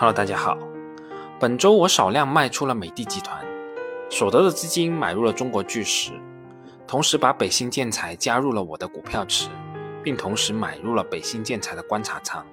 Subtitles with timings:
[0.00, 0.56] Hello，大家好。
[1.38, 3.44] 本周我少量卖出了美的集团，
[4.08, 6.12] 所得的资金买入了中国巨石，
[6.86, 9.50] 同时把北新建材加入了我的股票池，
[10.02, 12.46] 并同时买入了北新建材的观察仓。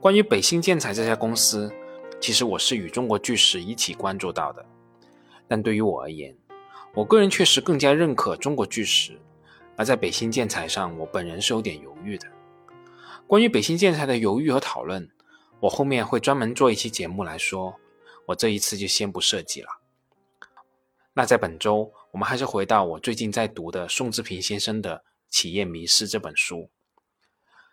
[0.00, 1.72] 关于北新建材这家公司，
[2.20, 4.66] 其实我是与中国巨石一起关注到的，
[5.46, 6.34] 但对于我而言，
[6.94, 9.16] 我个人确实更加认可中国巨石，
[9.76, 12.26] 而在北新建材上，我本人是有点犹豫的。
[13.28, 15.08] 关于北新建材的犹豫和讨论。
[15.60, 17.80] 我后面会专门做一期节目来说，
[18.26, 19.80] 我这一次就先不设计了。
[21.14, 26.70] 那在本周，我们还是回到我最近在读的宋志平先生的《企业迷失》这本书。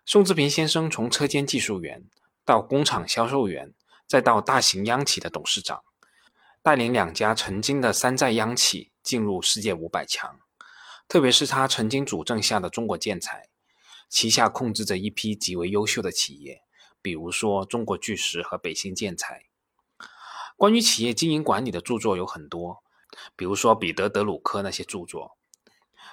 [0.04, 2.06] 宋志平先生从车间技术员
[2.44, 3.72] 到工厂销售员，
[4.08, 5.84] 再到大型央企的董事长，
[6.64, 10.40] 带领两家曾经的山寨央企进入世界五百强。
[11.08, 13.48] 特别是他曾经主政下的中国建材，
[14.10, 16.64] 旗下控制着一批极为优秀的企业。
[17.06, 19.46] 比如说，中国巨石和北新建材。
[20.58, 22.82] 关于企业经营管理的著作有很多，
[23.36, 25.38] 比如说彼得·德鲁克那些著作，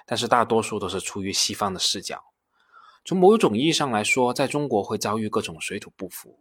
[0.04, 2.22] 但是大多数都是出于西方的视角。
[3.06, 6.40] 从某种意义上来说，在中国会遭遇各种水土不服，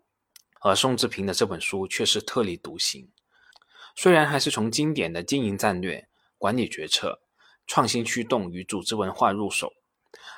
[0.59, 3.09] 而宋志平的这本书却是特立独行。
[3.95, 7.21] 虽然还是从经典的经营战略、管理决策、
[7.65, 9.71] 创新驱动与组织文化入手，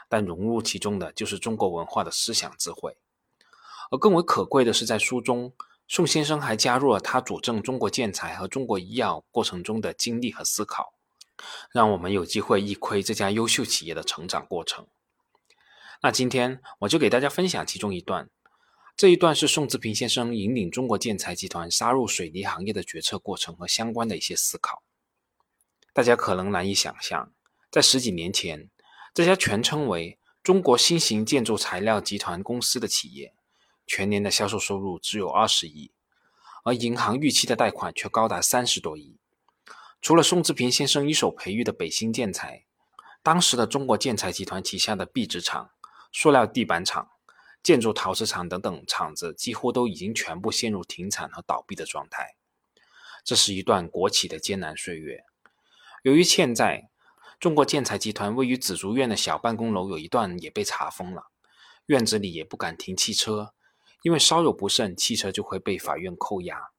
[0.07, 2.95] 但融入其中的就是中国文化的思想智慧。
[3.93, 5.53] 而更为可贵的是，在书中，
[5.87, 10.95] 宋先生还加入了他主政中国建材和中国医药过程中的经历和思考，
[11.71, 14.87] 让我们有机会一窥这家优秀企业的成长过程。
[16.01, 18.31] 那今天我就给大家分享其中一段，
[18.97, 24.81] 这一段是宋志平先生引领中国建材集团杀入水泥行业的决策过程和相关的一些思考。
[25.93, 27.31] 大家可能难以想象，
[27.69, 28.71] 在十几年前，
[29.13, 33.35] 这家全称为中国新型建筑材料集团公司的企业。
[33.85, 35.91] 全年的销售收入只有二十亿，
[36.63, 39.17] 而银行预期的贷款却高达三十多亿。
[40.01, 42.65] 除了宋志平先生一手培育的北新建材，
[43.21, 45.69] 当时的中国建材集团旗下的壁纸厂、
[46.11, 47.09] 塑料地板厂、
[47.61, 52.35] 建筑陶瓷厂等等厂子，几乎都已经全部陷入停产和倒闭的状态。
[53.23, 55.23] 这是一段国企的艰难岁月。
[56.01, 56.89] 由于欠债，
[57.39, 61.27] 中国建材集团位于紫竹院的小办公楼有一段也被查封了，
[61.85, 63.53] 院子里也不敢停汽车。
[64.03, 66.69] 因为稍有不慎，汽车就会被法院扣押。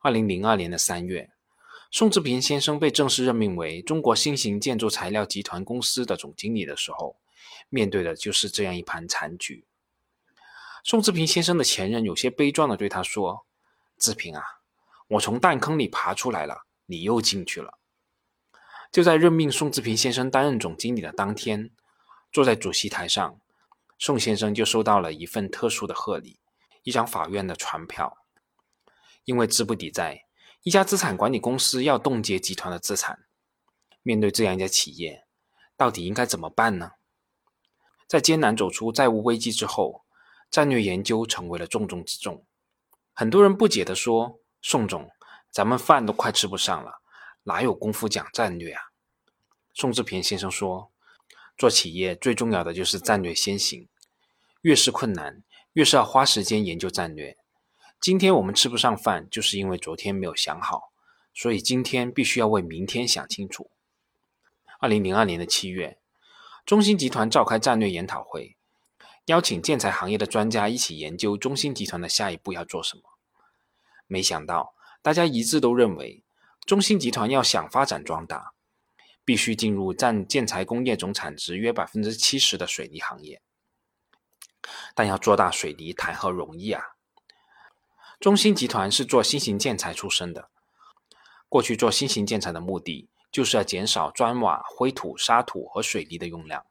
[0.00, 1.30] 二零零二年的三月，
[1.90, 7.16] 宋志平先生被正式任命为中国新型建筑材料集团公司的总经理的时候，
[7.68, 9.66] 面对的就是这样一盘残局。
[10.82, 13.44] 宋志平先生的前任有些悲壮地对他说
[13.98, 14.42] ：“志平啊，
[15.08, 17.78] 我从弹坑里爬出来了，你又进去了。”
[18.90, 21.70] 就在任命宋志平先生担任总经理的当天，
[22.32, 23.38] 坐在主席台上。
[23.98, 26.38] 宋先生就收到了一份特殊的贺礼，
[26.82, 28.18] 一张法院的传票。
[29.24, 30.26] 因为资不抵债，
[30.62, 33.26] 一家资产管理公司要冻结集团的资产。
[34.02, 35.26] 面对这样一家企业，
[35.76, 36.92] 到底应该怎么办呢？
[38.06, 40.04] 在艰难走出债务危机之后，
[40.50, 42.46] 战略研究成为了重中之重。
[43.14, 45.10] 很多人不解地说：“宋总，
[45.50, 47.00] 咱们饭都快吃不上了，
[47.44, 48.82] 哪有功夫讲战略啊？”
[49.74, 50.92] 宋志平先生说。
[51.56, 53.88] 做企业最重要的就是战略先行，
[54.60, 57.36] 越是困难，越是要花时间研究战略。
[57.98, 60.92] 今天我们吃不上饭，就是因为昨天没有想好，
[61.32, 63.70] 所以今天必须要为明天想清楚。
[64.78, 65.98] 二零零二年的七月，
[66.66, 68.56] 中芯集团召开战略研讨会，
[69.24, 73.02] 邀请建材行业的专家一起研究中芯集团的下一步要做什么。
[74.06, 76.22] 没想到，大家一致都认为，
[76.66, 78.52] 中芯集团要想发展壮大。
[79.26, 83.42] 必须进入占建材工业总产值约百分之七十的水泥行业，
[84.94, 86.80] 但要做大水泥谈何容易啊！
[88.20, 90.48] 中兴集团是做新型建材出身的，
[91.48, 96.64] 过去做新型建材的目的就是要减少砖瓦、灰土、沙土和水泥的用量，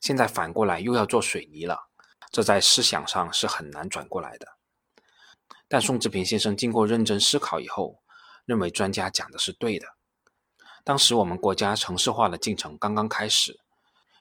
[0.00, 1.88] 现在反过来又要做水泥了，
[2.32, 4.48] 这在思想上是很难转过来的。
[5.68, 8.02] 但宋志平先生经过认真思考以后，
[8.44, 9.86] 认为专家讲的是对的。
[10.84, 13.58] 当时我们国家城市化的进程刚刚开始，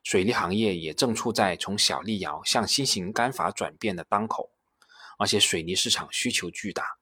[0.01, 4.49] 水利行业也正处在从小立窑向新型干法转变的当口，
[5.19, 6.97] 而且水泥市场需求巨大。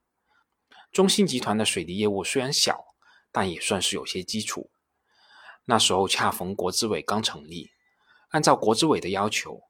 [0.91, 2.95] 中芯集团的水泥业务虽然小，
[3.31, 4.71] 但也算是有些基础。
[5.65, 7.69] 那时候恰逢国资委刚成立，
[8.29, 9.61] 按照国资委的要求，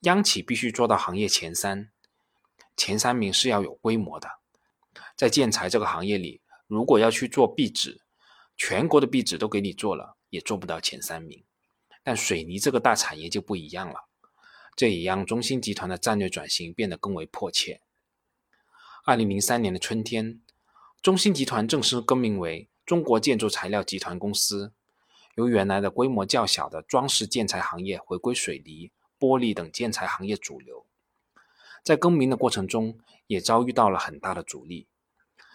[0.00, 1.92] 央企必须做到行业前三，
[2.76, 4.28] 前三名是要有规模的。
[5.16, 8.02] 在建材这个行业里，如果要去做壁纸，
[8.58, 11.44] 全国的壁纸都给你做了，也做不到前三名。
[12.02, 14.08] 但水泥这个大产业就不一样了，
[14.74, 17.80] 这也让中芯集团的战略转型变得更为迫切。
[19.04, 20.42] 二零零三年的春天，
[21.00, 24.72] 中兴集团正式更名为中国建筑材料集团公司，
[25.36, 28.90] 由原来的规模较小的装饰建材行业回归水泥、
[29.20, 30.84] 玻璃等建材行业主流。
[31.84, 34.88] 在更名的过程中，也遭遇到了很大的阻力，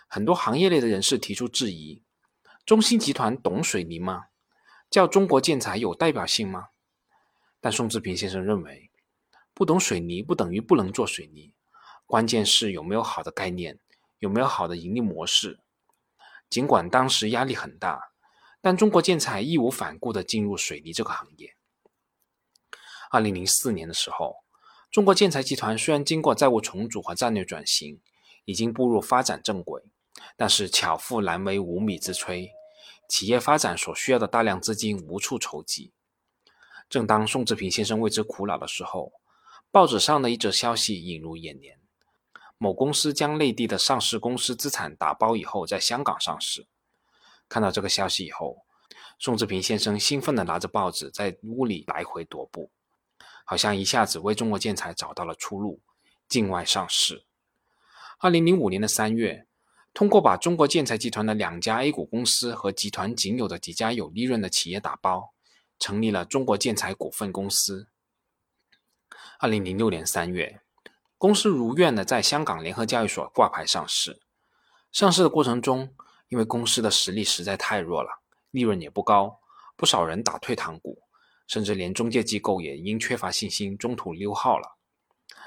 [0.08, 2.02] 很多行业内的人士提出质疑：
[2.66, 4.28] 中兴集团懂水泥吗？
[4.90, 6.70] 叫中国建材有代表性吗？
[7.60, 8.90] 但宋志平先生认为，
[9.54, 11.54] 不懂水泥不等于不能做水泥。
[12.06, 13.80] 关键是有没有好的概念，
[14.20, 15.60] 有没有好的盈利模式。
[16.50, 18.14] 尽管当时压力很大，
[18.62, 21.58] 但中国建材义无反顾地进入水泥这个行业。
[23.12, 24.38] 二零零四年的时候，
[24.90, 28.00] 中国建材集团虽然经过债务重组和战略转型，
[28.46, 29.84] 已经步入发展正轨，
[30.36, 32.50] 但是巧妇难为无米之炊，
[33.08, 35.92] 企业发展所需要的大量资金无处筹集。
[36.90, 39.14] 正当宋志平先生为之苦恼的时候，
[39.72, 41.80] 报纸上的一则消息映入眼帘。
[42.58, 46.68] 某公司将内地的上市公司资产打包以后，在香港上市。
[47.50, 48.64] 看到这个消息以后，
[49.20, 52.72] 宋志平先生兴奋地拿着报纸在屋里来回踱步，
[53.44, 55.82] 好像一下子为中国建材找到了出路——
[56.30, 57.26] 境外上市。
[58.20, 59.46] 二零零五年的三月，
[59.94, 65.34] 通过把中国建材集团的两家 A 股公司和集团仅有的几家有利润的企业打包，
[65.78, 67.88] 成立了中国建材股份公司。
[69.40, 70.60] 二零零六年三月。
[71.16, 74.20] 公司如愿的在香港联合交易所挂牌上市。
[74.92, 75.96] 上市的过程中，
[76.28, 79.40] 因为公司的实力实在太弱了，利润也不高，
[79.78, 81.04] 不少人打退堂鼓，
[81.48, 84.78] 甚至连中介机构也因缺乏信心中途溜号了。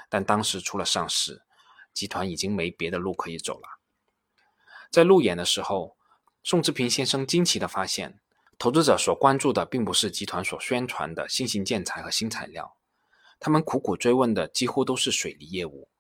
[0.08, 1.42] 但当时除了上市，
[1.92, 3.75] 集团已经没别的路可以走了。
[4.96, 5.94] 在路演的时候，
[6.42, 8.18] 宋志平先生惊奇地发现，
[8.58, 12.78] 投资者所关注的并不是集团所宣传的新型建材和新材料。
[13.38, 15.90] 他们苦苦追问的几乎都是水泥业务，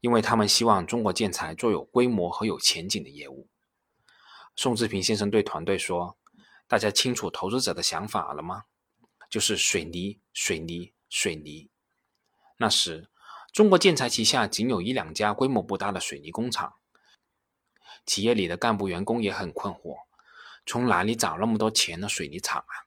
[0.00, 3.48] 因为他们希望中国建材做有规模和有前景的业务。
[4.54, 6.16] 宋志平先生对团队说
[6.68, 8.66] ：“大家清楚投资者的想法了吗？
[9.28, 11.68] 就是水泥，水泥，水泥。”
[12.58, 13.10] 那时，
[13.52, 16.74] 中国建材旗下仅有一两家规模不大的水泥工厂，
[18.06, 19.98] 企业里的干部员工也很困惑：
[20.66, 22.86] 从哪里找那么多钱的水泥厂啊？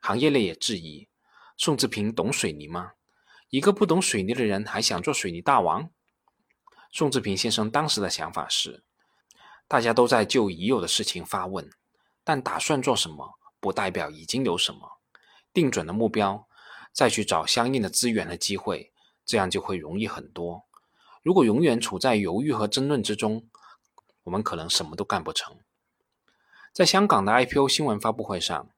[0.00, 1.08] 行业内也质疑。
[1.56, 2.92] 宋志平懂水泥吗？
[3.50, 5.90] 一个不懂水泥的人还想做水泥大王？
[6.90, 8.82] 宋志平先生当时的想法是：
[9.68, 11.70] 大家都在就已有的事情发问，
[12.24, 15.00] 但打算做什么不代表已经有什么。
[15.52, 16.48] 定准了目标，
[16.92, 18.92] 再去找相应的资源和机会，
[19.26, 20.64] 这样就会容易很多。
[21.22, 23.49] 如果永远处在犹豫和争论之中，
[24.30, 25.58] 我们可能什么都干不成。
[26.72, 28.70] 在香港的 IPO 新闻发布会上，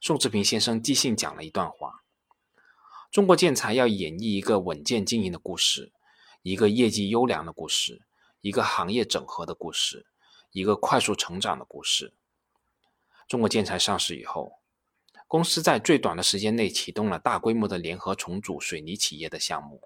[0.00, 2.02] 宋志平先生即兴讲了一段话。
[3.10, 5.92] 中国建材要演绎一个稳健经营的故事，
[6.40, 8.00] 一个业绩优良的故事，
[8.40, 10.06] 一个行业整合的故事，
[10.52, 12.14] 一个快速成长的故事。
[13.28, 14.54] 中国建材上市以后，
[15.26, 19.82] 公司在最短的时间内启动了大规模的联合重组水泥企业的项目，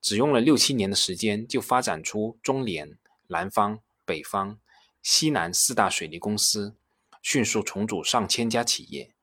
[0.00, 2.96] 只用了六七年的时间，就发展出中联、
[3.26, 4.58] 南方、北方、
[5.02, 6.76] 西南四大水泥公司，
[7.22, 9.14] 迅速重组上千家企业，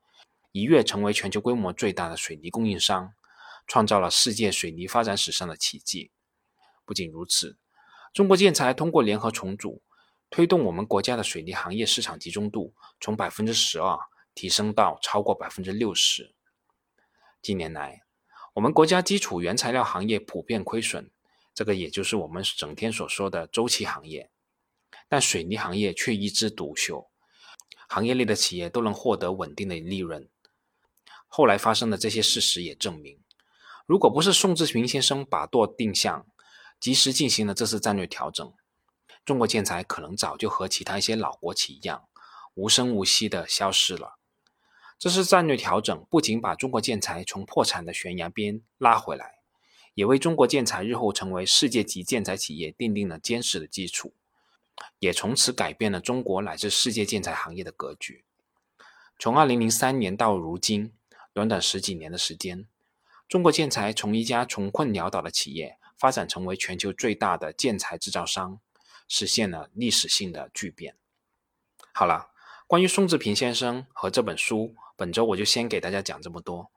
[0.51, 3.13] 一跃成为全球规模最大的水泥供应商。
[3.67, 6.09] 创造了世界水泥发展史上的奇迹。
[6.85, 7.59] 不仅如此，
[8.11, 9.83] 中国建材通过联合重组，
[10.31, 13.95] 推动我们国家的水泥行业市场集中度从百分之十二
[14.33, 16.33] 提升到超过百分之六十。
[17.43, 18.01] 近年来，
[18.55, 21.11] 我们国家基础原材料行业普遍亏损，
[21.53, 24.31] 这个也就是我们整天所说的周期行业。
[25.09, 27.09] 但水泥行业却一枝独秀，
[27.87, 30.29] 行业内的企业都能获得稳定的利润。
[31.27, 33.19] 后来发生的这些事实也证明。
[33.85, 36.27] 如果不是宋志平先生把舵定向，
[36.79, 38.53] 及时进行了这次战略调整，
[39.25, 42.07] 中国建材可能早就和其他一些老国企一样，
[42.53, 44.19] 无声无息地消失了。
[44.99, 49.39] 这次战略调整不仅把中国建材从破产的悬崖边拉回来，
[49.95, 54.13] 也为中国建材日后成为世界级建材企业奠定了坚实的基础，
[54.99, 58.23] 也从此改变了中国乃至世界建材行业的格局。
[59.17, 60.93] 从2003年到如今，
[61.33, 62.67] 短短十几年的时间。
[63.27, 68.59] 中国建材从一家穷困潦倒的企业发展成为全球最大的建材制造商，
[69.07, 70.95] 实现了历史性的巨变。
[71.93, 72.31] 好了，
[72.65, 76.71] 关于宋志平先生和这本书，本周我就先给大家讲这么多。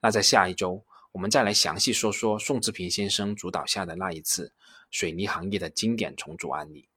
[0.00, 4.54] 那在下一周，我们再来详细说说宋志平先生主导下的那一次
[4.90, 6.88] 水泥行业的经典重组案例。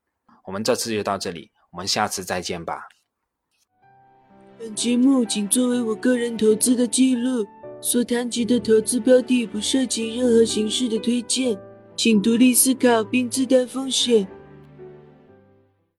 [0.46, 2.88] 我们这次就到这里，我们下次再见吧。
[4.60, 7.46] 本节目仅作为我个人投资的记录。
[7.82, 11.60] 所谈及的投资标的不涉及任何形式的推荐。
[11.98, 14.26] 请独立思考并自担风险。